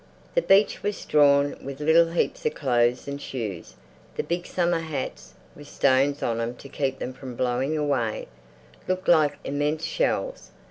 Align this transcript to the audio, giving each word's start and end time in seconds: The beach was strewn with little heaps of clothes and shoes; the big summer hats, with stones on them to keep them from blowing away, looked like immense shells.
The 0.33 0.41
beach 0.41 0.81
was 0.81 0.97
strewn 0.97 1.63
with 1.63 1.79
little 1.79 2.09
heaps 2.11 2.43
of 2.47 2.55
clothes 2.55 3.07
and 3.07 3.21
shoes; 3.21 3.75
the 4.15 4.23
big 4.23 4.47
summer 4.47 4.79
hats, 4.79 5.35
with 5.55 5.67
stones 5.67 6.23
on 6.23 6.39
them 6.39 6.55
to 6.55 6.67
keep 6.69 6.97
them 6.97 7.13
from 7.13 7.35
blowing 7.35 7.77
away, 7.77 8.27
looked 8.87 9.07
like 9.07 9.37
immense 9.43 9.85
shells. 9.85 10.49